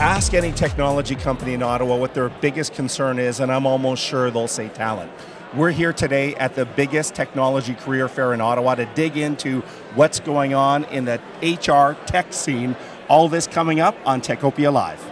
[0.00, 4.30] Ask any technology company in Ottawa what their biggest concern is, and I'm almost sure
[4.30, 5.12] they'll say talent.
[5.52, 9.60] We're here today at the biggest technology career fair in Ottawa to dig into
[9.94, 12.76] what's going on in the HR tech scene.
[13.10, 15.04] All this coming up on Techopia Live.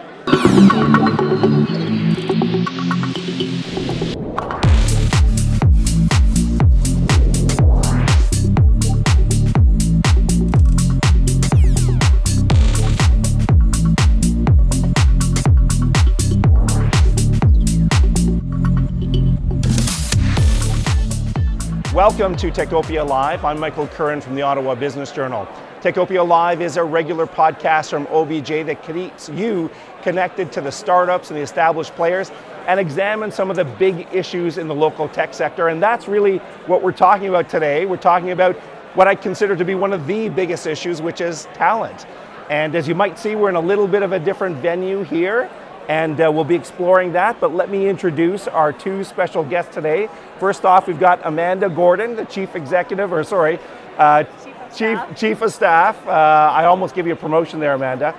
[22.08, 23.44] Welcome to Techopia Live.
[23.44, 25.46] I'm Michael Curran from the Ottawa Business Journal.
[25.82, 31.28] Techopia Live is a regular podcast from OBJ that keeps you connected to the startups
[31.28, 32.32] and the established players
[32.66, 35.68] and examine some of the big issues in the local tech sector.
[35.68, 37.84] And that's really what we're talking about today.
[37.84, 38.56] We're talking about
[38.96, 42.06] what I consider to be one of the biggest issues, which is talent.
[42.48, 45.50] And as you might see, we're in a little bit of a different venue here
[45.88, 47.40] and uh, we'll be exploring that.
[47.40, 50.08] But let me introduce our two special guests today.
[50.38, 53.58] First off, we've got Amanda Gordon, the Chief Executive, or sorry,
[53.96, 56.06] uh, Chief, Chief, Chief, of Staff.
[56.06, 58.14] Uh, I almost give you a promotion there, Amanda.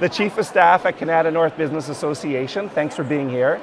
[0.00, 2.68] The Chief of Staff at Kanata North Business Association.
[2.68, 3.60] Thanks for being here.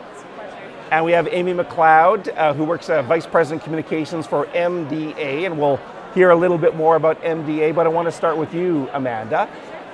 [0.89, 5.57] And we have Amy MacLeod, uh, who works as Vice President Communications for MDA, and
[5.57, 5.79] we'll
[6.13, 9.49] hear a little bit more about MDA, but I want to start with you, Amanda.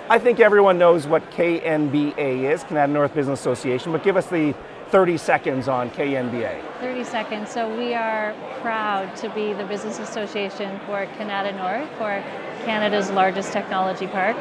[0.09, 4.55] I think everyone knows what KNBA is, Kanata North Business Association, but give us the
[4.89, 6.79] 30 seconds on KNBA.
[6.79, 7.49] 30 seconds.
[7.49, 12.23] So we are proud to be the business association for Kanata North, for
[12.63, 14.37] Canada's largest technology park.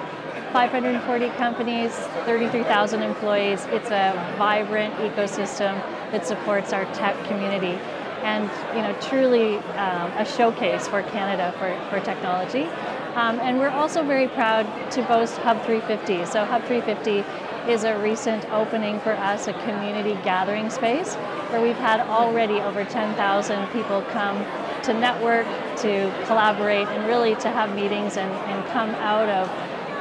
[0.52, 1.90] 540 companies,
[2.26, 3.64] 33,000 employees.
[3.70, 5.74] It's a vibrant ecosystem
[6.12, 7.76] that supports our tech community
[8.22, 12.68] and you know truly um, a showcase for Canada for, for technology.
[13.16, 16.26] Um, and we're also very proud to boast Hub 350.
[16.26, 21.14] So Hub 350 is a recent opening for us, a community gathering space
[21.48, 24.44] where we've had already over 10,000 people come
[24.82, 25.46] to network,
[25.78, 29.48] to collaborate, and really to have meetings and, and come out of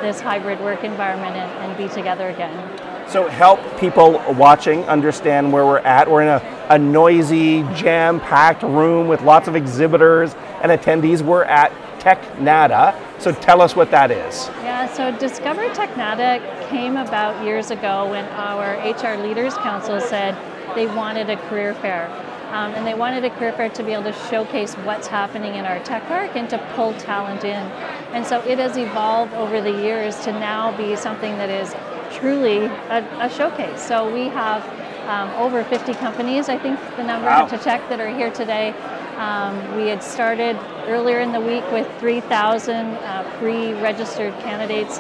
[0.02, 3.08] this hybrid work environment and, and be together again.
[3.08, 6.12] So help people watching understand where we're at.
[6.12, 11.22] We're in a, a noisy, jam-packed room with lots of exhibitors and attendees.
[11.22, 11.72] We're at
[12.06, 12.94] Technata.
[13.18, 14.48] So tell us what that is.
[14.62, 16.40] Yeah, so Discover Technata
[16.70, 20.38] came about years ago when our HR Leaders Council said
[20.76, 22.08] they wanted a career fair.
[22.52, 25.66] Um, and they wanted a career fair to be able to showcase what's happening in
[25.66, 27.66] our tech park and to pull talent in.
[28.14, 31.74] And so it has evolved over the years to now be something that is
[32.16, 33.82] truly a, a showcase.
[33.82, 34.64] So we have
[35.10, 37.48] um, over 50 companies, I think the number wow.
[37.48, 38.76] to check, that are here today.
[39.18, 45.00] Um, we had started earlier in the week with 3,000 uh, pre-registered candidates,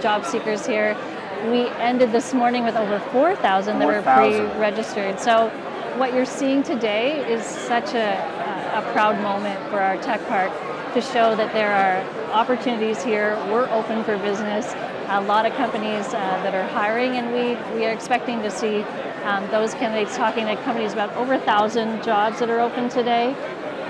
[0.00, 0.96] job seekers here.
[1.50, 5.18] We ended this morning with over 4,000 that were pre-registered.
[5.18, 5.48] So
[5.98, 8.14] what you're seeing today is such a,
[8.74, 10.52] a proud moment for our tech park
[10.96, 13.36] to show that there are opportunities here.
[13.50, 14.72] We're open for business.
[15.08, 18.80] A lot of companies uh, that are hiring, and we, we are expecting to see
[19.24, 23.34] um, those candidates talking to companies about over a thousand jobs that are open today.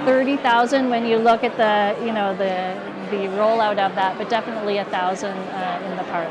[0.04, 2.74] 30,000 when you look at the, you know, the,
[3.16, 6.28] the rollout of that, but definitely a thousand uh, in the park.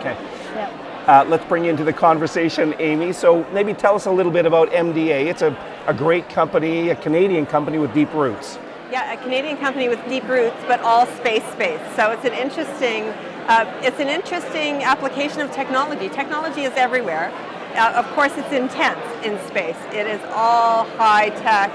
[0.00, 0.18] Okay.
[0.56, 1.08] Yep.
[1.08, 3.12] Uh, let's bring you into the conversation, Amy.
[3.12, 5.26] So maybe tell us a little bit about MDA.
[5.26, 8.58] It's a, a great company, a Canadian company with deep roots.
[8.88, 11.80] Yeah, a Canadian company with deep roots, but all space space.
[11.96, 13.02] So it's an interesting,
[13.48, 16.08] uh, it's an interesting application of technology.
[16.08, 17.32] Technology is everywhere.
[17.74, 19.76] Uh, of course, it's intense in space.
[19.92, 21.72] It is all high tech,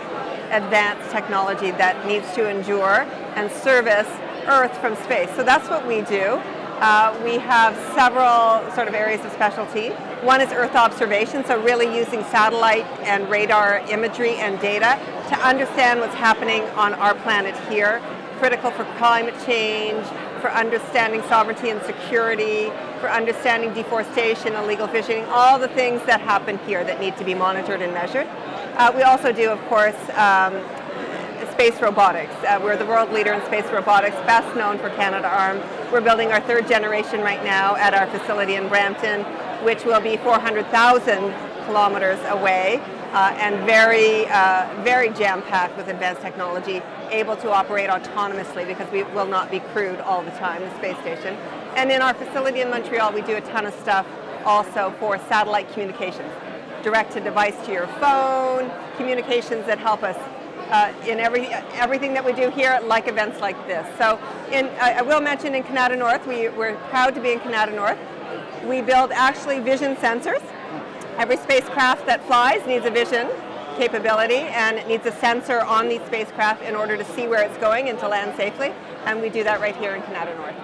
[0.51, 3.05] advanced technology that needs to endure
[3.35, 4.07] and service
[4.47, 5.29] Earth from space.
[5.35, 6.41] So that's what we do.
[6.79, 9.89] Uh, we have several sort of areas of specialty.
[10.23, 14.97] One is Earth observation, so really using satellite and radar imagery and data
[15.31, 18.01] to understand what's happening on our planet here,
[18.37, 20.05] critical for climate change,
[20.41, 22.65] for understanding sovereignty and security,
[22.99, 27.33] for understanding deforestation, illegal fishing, all the things that happen here that need to be
[27.33, 28.27] monitored and measured.
[28.75, 30.53] Uh, we also do, of course, um,
[31.51, 32.35] space robotics.
[32.43, 35.63] Uh, we're the world leader in space robotics, best known for Canadarm.
[35.93, 39.23] We're building our third generation right now at our facility in Brampton,
[39.63, 41.33] which will be 400,000
[41.71, 42.81] kilometers away
[43.13, 46.81] uh, and very, uh, very jam-packed with advanced technology,
[47.11, 50.97] able to operate autonomously because we will not be crewed all the time, the space
[50.99, 51.33] station.
[51.77, 54.05] And in our facility in Montreal, we do a ton of stuff
[54.43, 56.29] also for satellite communications
[56.83, 60.17] direct to device to your phone, communications that help us
[60.71, 63.85] uh, in every everything that we do here, like events like this.
[63.97, 64.19] So,
[64.51, 67.73] in, I, I will mention in Kanata North, we, we're proud to be in Kanata
[67.75, 67.99] North.
[68.65, 70.41] We build actually vision sensors.
[71.21, 73.29] Every spacecraft that flies needs a vision
[73.77, 77.55] capability and it needs a sensor on these spacecraft in order to see where it's
[77.59, 78.73] going and to land safely.
[79.05, 80.55] And we do that right here in Kanata North.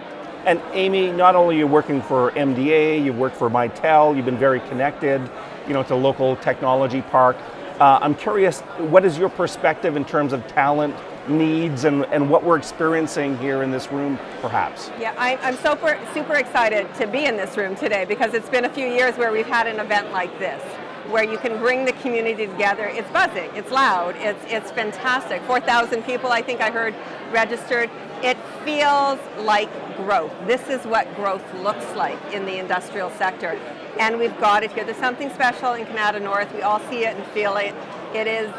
[0.48, 4.36] And Amy, not only are you working for MDA, you've worked for Mitel, you've been
[4.36, 5.22] very connected,
[5.68, 7.38] you know, to local technology park.
[7.80, 10.96] Uh, I'm curious, what is your perspective in terms of talent
[11.30, 14.92] needs and, and what we're experiencing here in this room, perhaps?
[15.00, 18.66] Yeah, I, I'm super, super excited to be in this room today because it's been
[18.66, 20.62] a few years where we've had an event like this
[21.10, 22.86] where you can bring the community together.
[22.86, 25.42] It's buzzing, it's loud, it's, it's fantastic.
[25.44, 26.94] 4,000 people, I think I heard,
[27.32, 27.90] registered.
[28.24, 30.34] It feels like growth.
[30.46, 33.60] This is what growth looks like in the industrial sector.
[34.00, 34.84] And we've got it here.
[34.84, 36.54] There's something special in Kanata North.
[36.54, 37.74] We all see it and feel it.
[38.14, 38.52] It is,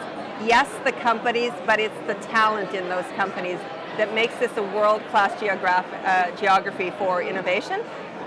[0.44, 3.58] yes, the companies, but it's the talent in those companies
[3.96, 7.82] that makes this a world-class uh, geography for innovation.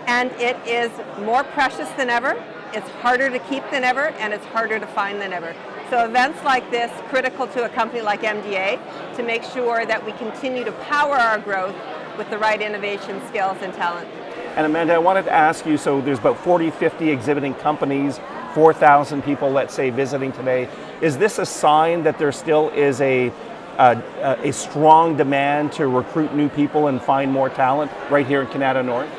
[0.08, 2.36] And it is more precious than ever
[2.74, 5.54] it's harder to keep than ever, and it's harder to find than ever.
[5.90, 8.80] So events like this, critical to a company like MDA
[9.18, 11.76] to make sure that we continue to power our growth
[12.18, 14.08] with the right innovation, skills, and talent.
[14.56, 18.20] And Amanda, I wanted to ask you, so there's about 40, 50 exhibiting companies,
[18.54, 20.70] 4,000 people, let's say, visiting today.
[21.02, 23.32] Is this a sign that there still is a,
[23.78, 24.02] a,
[24.44, 28.84] a strong demand to recruit new people and find more talent right here in Kanata
[28.84, 29.10] North?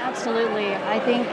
[0.00, 0.74] Absolutely.
[0.74, 1.26] I think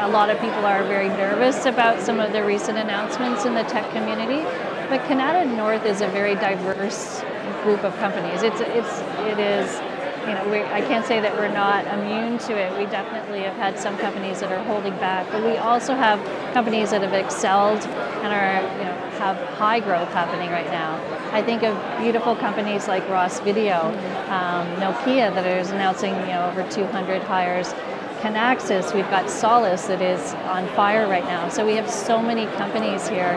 [0.00, 3.62] a lot of people are very nervous about some of the recent announcements in the
[3.64, 4.42] tech community.
[4.88, 7.22] But Kanata North is a very diverse
[7.62, 8.42] group of companies.
[8.42, 9.00] It's, it's,
[9.30, 9.80] it is,
[10.26, 12.76] you know, we, I can't say that we're not immune to it.
[12.78, 16.18] We definitely have had some companies that are holding back, but we also have
[16.54, 21.00] companies that have excelled and are, you know, have high growth happening right now.
[21.32, 23.88] I think of beautiful companies like Ross Video,
[24.28, 27.74] um, Nokia that is announcing, you know, over 200 hires.
[28.20, 31.48] Kinaxis, we've got Solace that is on fire right now.
[31.50, 33.36] So we have so many companies here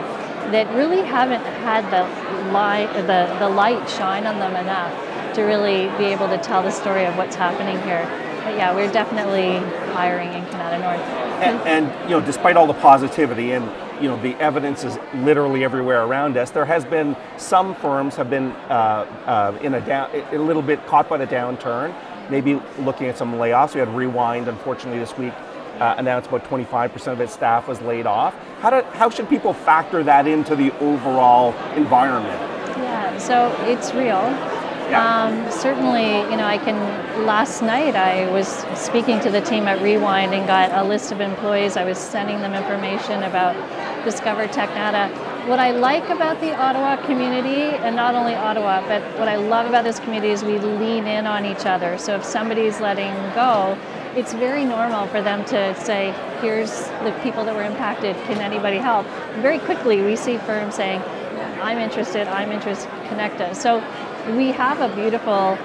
[0.52, 2.04] that really haven't had the
[2.52, 6.70] light, the, the light shine on them enough to really be able to tell the
[6.70, 8.04] story of what's happening here.
[8.44, 9.58] But yeah, we're definitely
[9.92, 11.00] hiring in Kanata North.
[11.42, 13.70] And, and, you know, despite all the positivity and
[14.02, 18.30] you know the evidence is literally everywhere around us, there has been some firms have
[18.30, 21.92] been uh, uh, in a down, a little bit caught by the downturn
[22.30, 23.74] maybe looking at some layoffs.
[23.74, 25.32] We had Rewind, unfortunately, this week
[25.78, 28.34] uh, announced about 25% of its staff was laid off.
[28.60, 32.40] How, do, how should people factor that into the overall environment?
[32.78, 34.22] Yeah, so it's real.
[34.90, 35.24] Yeah.
[35.24, 37.26] Um, certainly, you know, I can.
[37.26, 41.20] Last night, I was speaking to the team at Rewind and got a list of
[41.20, 41.76] employees.
[41.76, 43.54] I was sending them information about
[44.04, 45.10] Discover Technata
[45.48, 49.64] what I like about the Ottawa community, and not only Ottawa, but what I love
[49.64, 51.96] about this community is we lean in on each other.
[51.96, 53.78] So if somebody's letting go,
[54.14, 56.70] it's very normal for them to say, here's
[57.02, 59.06] the people that were impacted, can anybody help?
[59.36, 61.00] Very quickly we see firms saying,
[61.62, 63.60] I'm interested, I'm interested, connect us.
[63.60, 63.80] So
[64.36, 65.58] we have a beautiful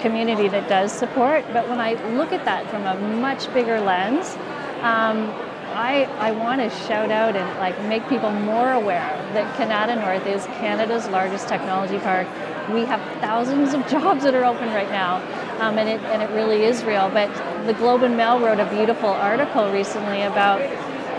[0.00, 4.34] community that does support, but when I look at that from a much bigger lens,
[4.82, 5.30] um,
[5.72, 10.26] I, I want to shout out and like make people more aware that Kanata North
[10.26, 12.26] is Canada's largest technology park.
[12.70, 15.16] We have thousands of jobs that are open right now,
[15.60, 17.08] um, and it and it really is real.
[17.10, 17.30] But
[17.66, 20.60] the Globe and Mail wrote a beautiful article recently about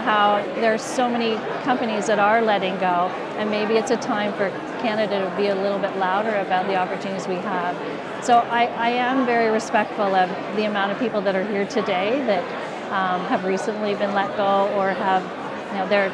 [0.01, 4.33] how there are so many companies that are letting go, and maybe it's a time
[4.33, 4.49] for
[4.81, 7.75] Canada to be a little bit louder about the opportunities we have.
[8.23, 12.23] So I, I am very respectful of the amount of people that are here today
[12.25, 12.43] that
[12.91, 15.23] um, have recently been let go or have,
[15.71, 16.09] you know, they're,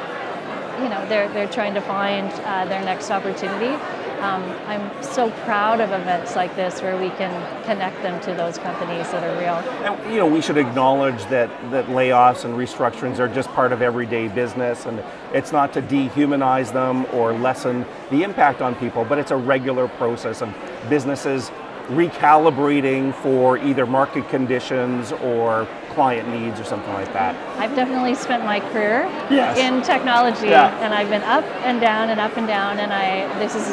[0.81, 3.75] you know, they're, they're trying to find uh, their next opportunity.
[4.19, 8.57] Um, I'm so proud of events like this where we can connect them to those
[8.57, 9.55] companies that are real.
[9.86, 13.81] And, you know, we should acknowledge that, that layoffs and restructurings are just part of
[13.81, 19.17] everyday business, and it's not to dehumanize them or lessen the impact on people, but
[19.17, 20.53] it's a regular process of
[20.89, 21.51] businesses
[21.88, 27.36] recalibrating for either market conditions or client needs or something like that?
[27.57, 29.57] I've definitely spent my career yes.
[29.57, 30.77] in technology yeah.
[30.83, 33.67] and I've been up and down and up and down and I this is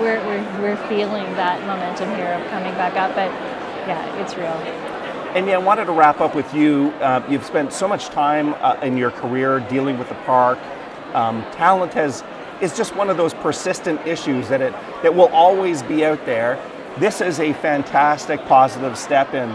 [0.00, 3.30] we're, we're, we're feeling that momentum here of coming back up but
[3.86, 4.56] yeah it's real.
[5.34, 6.88] Amy, I wanted to wrap up with you.
[7.00, 10.58] Uh, you've spent so much time uh, in your career dealing with the park.
[11.14, 12.24] Um, talent has
[12.62, 16.58] is just one of those persistent issues that it that will always be out there
[16.98, 19.50] this is a fantastic positive step in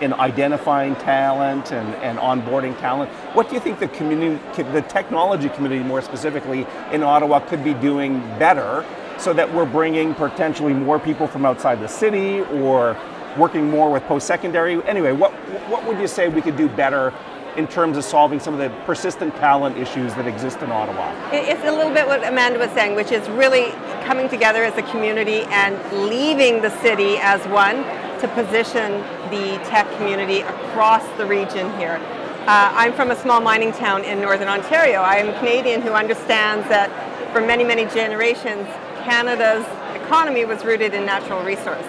[0.00, 3.10] in identifying talent and, and onboarding talent.
[3.34, 7.74] What do you think the community, the technology community more specifically in Ottawa could be
[7.74, 8.84] doing better
[9.18, 12.96] so that we're bringing potentially more people from outside the city or
[13.36, 14.82] working more with post-secondary?
[14.84, 15.32] Anyway, what,
[15.68, 17.12] what would you say we could do better
[17.56, 21.12] in terms of solving some of the persistent talent issues that exist in Ottawa?
[21.32, 23.70] It's a little bit what Amanda was saying, which is really
[24.04, 25.74] coming together as a community and
[26.08, 27.76] leaving the city as one
[28.20, 28.92] to position
[29.30, 32.00] the tech community across the region here.
[32.46, 35.00] Uh, I'm from a small mining town in Northern Ontario.
[35.00, 36.90] I am a Canadian who understands that
[37.32, 38.68] for many, many generations,
[39.06, 41.86] Canada's economy was rooted in natural resource.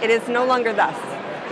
[0.00, 0.96] It is no longer thus.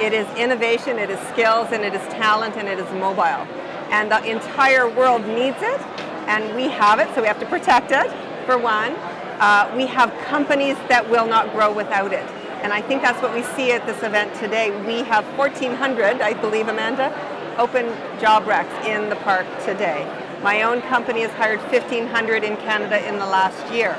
[0.00, 3.44] It is innovation, it is skills, and it is talent, and it is mobile.
[3.90, 5.80] And the entire world needs it,
[6.28, 8.08] and we have it, so we have to protect it,
[8.46, 8.94] for one.
[9.40, 12.30] Uh, we have companies that will not grow without it.
[12.62, 14.70] And I think that's what we see at this event today.
[14.86, 17.10] We have 1,400, I believe, Amanda,
[17.58, 17.86] open
[18.20, 20.06] job recs in the park today.
[20.40, 23.98] My own company has hired 1,500 in Canada in the last year.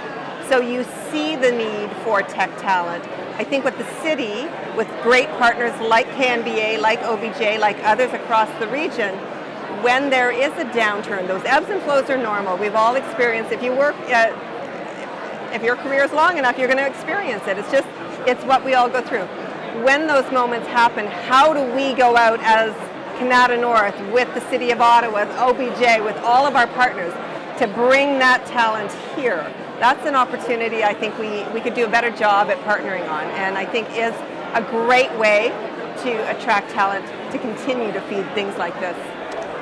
[0.51, 3.05] So you see the need for tech talent.
[3.39, 8.49] I think with the city, with great partners like KNBA, like OBJ, like others across
[8.59, 9.15] the region,
[9.81, 12.57] when there is a downturn, those ebbs and flows are normal.
[12.57, 13.53] We've all experienced.
[13.53, 14.33] If you work, uh,
[15.53, 17.57] if your career is long enough, you're going to experience it.
[17.57, 17.87] It's just,
[18.27, 19.27] it's what we all go through.
[19.85, 22.73] When those moments happen, how do we go out as
[23.17, 27.13] Kanata North, with the City of Ottawa, with OBJ, with all of our partners,
[27.57, 29.49] to bring that talent here.
[29.81, 33.23] That's an opportunity I think we, we could do a better job at partnering on,
[33.31, 34.13] and I think is
[34.53, 35.47] a great way
[36.03, 38.95] to attract talent to continue to feed things like this.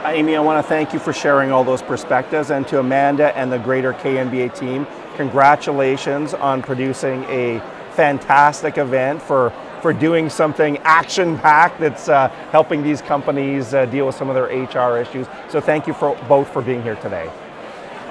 [0.04, 3.50] Amy, I want to thank you for sharing all those perspectives, and to Amanda and
[3.50, 4.86] the greater KNBA team,
[5.16, 7.62] congratulations on producing a
[7.92, 14.16] fantastic event for for doing something action-packed that's uh, helping these companies uh, deal with
[14.16, 15.26] some of their HR issues.
[15.48, 17.32] So thank you for both for being here today.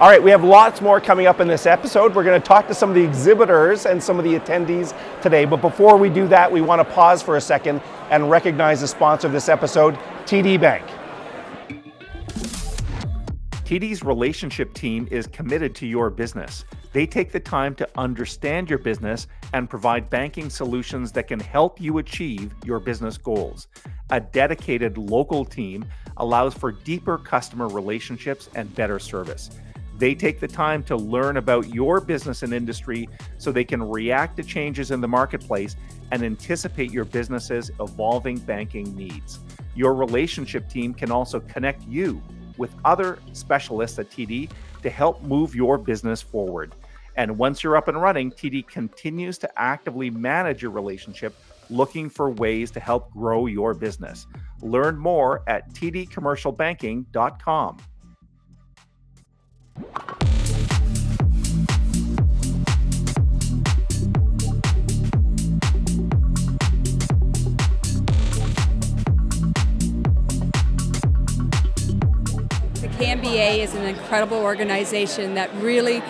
[0.00, 2.14] All right, we have lots more coming up in this episode.
[2.14, 5.45] We're going to talk to some of the exhibitors and some of the attendees today.
[5.45, 8.87] But before we do that, we want to pause for a second and recognize the
[8.87, 10.87] sponsor of this episode, TD Bank.
[13.64, 16.64] TD's relationship team is committed to your business.
[16.93, 21.81] They take the time to understand your business and provide banking solutions that can help
[21.81, 23.67] you achieve your business goals.
[24.11, 25.85] A dedicated local team
[26.19, 29.50] allows for deeper customer relationships and better service.
[29.99, 34.37] They take the time to learn about your business and industry so they can react
[34.37, 35.75] to changes in the marketplace
[36.12, 39.40] and anticipate your business's evolving banking needs.
[39.75, 42.23] Your relationship team can also connect you
[42.59, 44.50] with other specialists at TD
[44.83, 46.76] to help move your business forward.
[47.17, 51.35] And once you're up and running, TD continues to actively manage your relationship,
[51.71, 54.28] looking for ways to help grow your business.
[54.62, 57.78] Learn more at tdcommercialbanking.com.
[72.99, 76.02] KNBA is an incredible organization that really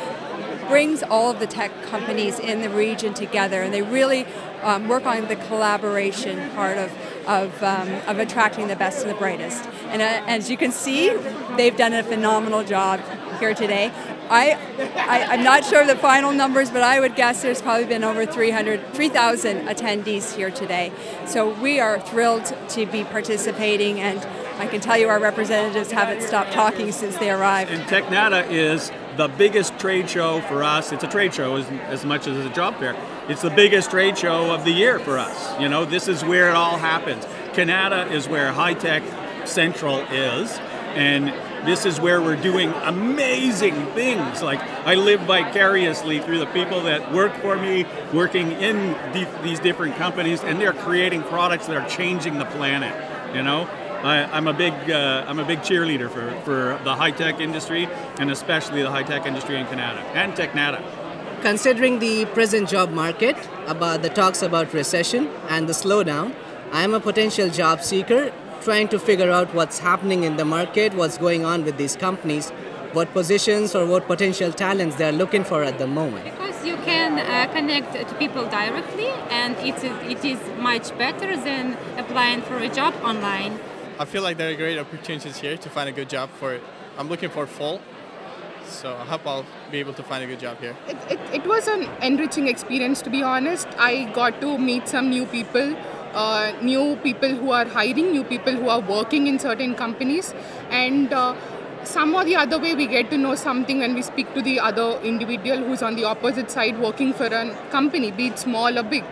[0.68, 4.24] brings all of the tech companies in the region together, and they really
[4.62, 6.90] um, work on the collaboration part of
[7.28, 9.62] of, um, of attracting the best and the brightest.
[9.88, 11.14] And uh, as you can see,
[11.56, 13.00] they've done a phenomenal job
[13.38, 13.92] here today.
[14.30, 14.52] I,
[14.96, 18.04] I, am not sure of the final numbers, but I would guess there's probably been
[18.04, 20.92] over 300, 3,000 attendees here today.
[21.26, 24.18] So we are thrilled to be participating, and
[24.60, 27.70] I can tell you our representatives haven't stopped talking since they arrived.
[27.70, 30.92] And Technata is the biggest trade show for us.
[30.92, 32.96] It's a trade show as, as much as a job fair.
[33.28, 35.60] It's the biggest trade show of the year for us.
[35.60, 37.26] You know, this is where it all happens.
[37.52, 39.02] Canada is where High Tech
[39.46, 40.58] Central is,
[40.94, 41.32] and
[41.64, 44.42] this is where we're doing amazing things.
[44.42, 48.96] Like I live vicariously through the people that work for me, working in
[49.42, 52.94] these different companies, and they're creating products that are changing the planet.
[53.34, 53.68] You know,
[54.02, 57.88] I, am a big uh, I'm a big cheerleader for, for the high tech industry,
[58.18, 60.82] and especially the high tech industry in Canada and Technata.
[61.42, 63.36] Considering the present job market,
[63.68, 66.34] about the talks about recession and the slowdown,
[66.72, 70.94] I am a potential job seeker trying to figure out what's happening in the market,
[70.94, 72.50] what's going on with these companies,
[72.92, 76.24] what positions or what potential talents they're looking for at the moment.
[76.24, 81.76] Because you can uh, connect to people directly, and it's, it is much better than
[81.96, 83.58] applying for a job online.
[83.98, 86.60] I feel like there are great opportunities here to find a good job for.
[86.96, 87.80] I'm looking for fall,
[88.66, 90.76] so I hope I'll be able to find a good job here.
[90.88, 93.68] It, it, it was an enriching experience, to be honest.
[93.78, 95.76] I got to meet some new people,
[96.22, 100.34] uh, new people who are hiring, new people who are working in certain companies,
[100.70, 101.34] and uh,
[101.84, 104.58] some or the other way we get to know something when we speak to the
[104.60, 108.82] other individual who's on the opposite side working for a company, be it small or
[108.82, 109.04] big.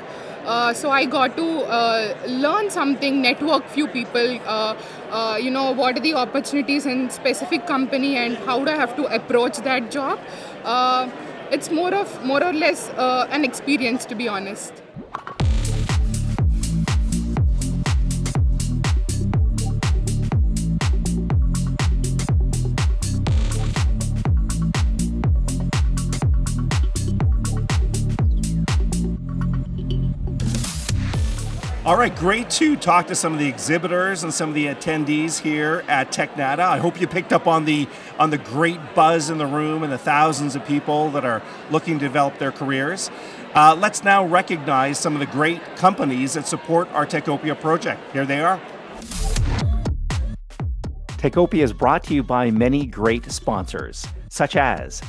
[0.45, 1.47] Uh, so I got to
[1.77, 4.39] uh, learn something, network few people.
[4.47, 4.77] Uh,
[5.11, 8.95] uh, you know what are the opportunities in specific company and how do I have
[8.97, 10.21] to approach that job.
[10.65, 11.11] Uh,
[11.51, 14.83] it's more of more or less uh, an experience, to be honest.
[31.87, 35.39] All right, great to talk to some of the exhibitors and some of the attendees
[35.39, 36.65] here at Technata.
[36.65, 37.87] I hope you picked up on the
[38.19, 41.41] on the great buzz in the room and the thousands of people that are
[41.71, 43.09] looking to develop their careers.
[43.55, 48.01] Uh, let's now recognize some of the great companies that support our Techopia project.
[48.13, 48.61] Here they are.
[51.19, 55.01] Techopia is brought to you by many great sponsors, such as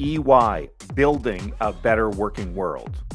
[0.00, 3.05] EY, building a better working world.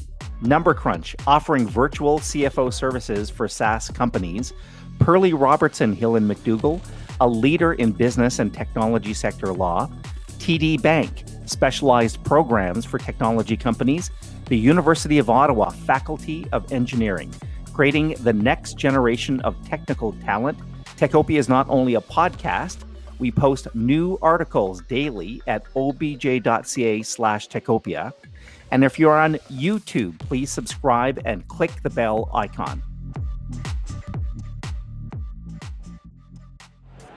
[0.41, 4.53] Number Crunch, offering virtual CFO services for SaaS companies.
[4.99, 6.81] Perley Robertson Hill and McDougall,
[7.19, 9.89] a leader in business and technology sector law.
[10.39, 14.09] TD Bank, specialized programs for technology companies.
[14.47, 17.31] The University of Ottawa Faculty of Engineering,
[17.73, 20.57] creating the next generation of technical talent.
[20.97, 22.79] Techopia is not only a podcast,
[23.19, 28.11] we post new articles daily at obj.ca slash techopia.
[28.71, 32.81] And if you're on YouTube, please subscribe and click the bell icon.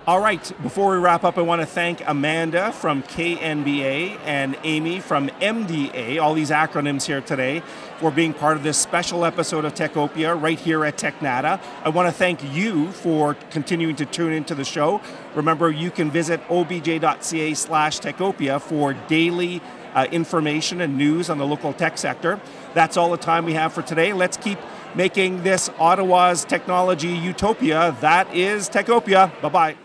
[0.06, 5.00] All right, before we wrap up, I want to thank Amanda from KNBA and Amy
[5.00, 7.62] from MDA, all these acronyms here today,
[8.00, 11.58] for being part of this special episode of Techopia right here at Technata.
[11.82, 15.00] I want to thank you for continuing to tune into the show.
[15.34, 19.62] Remember, you can visit obj.ca slash Techopia for daily
[19.94, 22.40] uh, information and news on the local tech sector.
[22.74, 24.12] That's all the time we have for today.
[24.12, 24.58] Let's keep
[24.94, 27.96] making this Ottawa's technology utopia.
[28.00, 29.30] That is Techopia.
[29.40, 29.83] Bye bye.